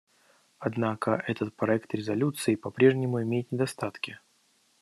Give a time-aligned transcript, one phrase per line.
[0.57, 4.19] Однако этот проект резолюции по-прежнему имеет недостатки.